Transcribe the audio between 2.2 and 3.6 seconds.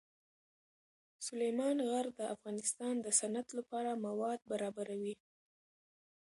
افغانستان د صنعت